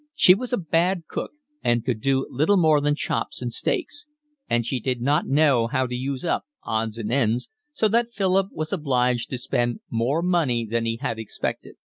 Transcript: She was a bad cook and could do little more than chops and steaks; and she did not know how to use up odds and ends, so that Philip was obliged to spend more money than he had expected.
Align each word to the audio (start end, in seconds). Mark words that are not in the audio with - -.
She 0.15 0.33
was 0.33 0.51
a 0.51 0.57
bad 0.57 1.03
cook 1.07 1.29
and 1.63 1.85
could 1.85 2.01
do 2.01 2.25
little 2.27 2.57
more 2.57 2.81
than 2.81 2.95
chops 2.95 3.39
and 3.39 3.53
steaks; 3.53 4.07
and 4.49 4.65
she 4.65 4.79
did 4.79 4.99
not 4.99 5.27
know 5.27 5.67
how 5.67 5.85
to 5.85 5.93
use 5.93 6.25
up 6.25 6.45
odds 6.63 6.97
and 6.97 7.11
ends, 7.11 7.51
so 7.71 7.87
that 7.89 8.09
Philip 8.09 8.47
was 8.51 8.73
obliged 8.73 9.29
to 9.29 9.37
spend 9.37 9.81
more 9.91 10.23
money 10.23 10.65
than 10.65 10.85
he 10.85 10.97
had 10.97 11.19
expected. 11.19 11.75